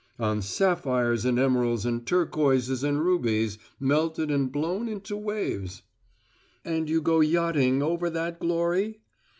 [0.17, 5.83] "On sapphires and emeralds and turquoises and rubies, melted and blown into waves."
[6.65, 9.01] "And you go yachting over that glory?"